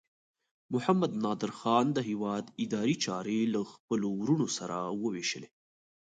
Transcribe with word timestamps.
محمد 0.73 1.11
نادر 1.23 1.51
خان 1.59 1.85
د 1.93 1.99
هیواد 2.09 2.45
اداري 2.63 2.95
چارې 3.05 3.39
له 3.53 3.61
خپلو 3.73 4.07
وروڼو 4.21 4.47
سره 4.57 4.77
وویشلې. 5.01 5.49